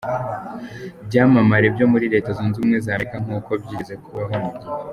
[1.07, 4.69] byamamare byo muri Leta Zunze Ubumwe za Amerika nkuko byigeze kubaho mu gihe.